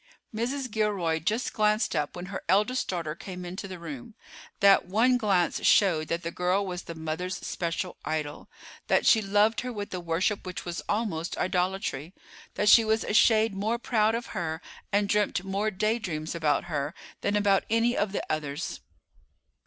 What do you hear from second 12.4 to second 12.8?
that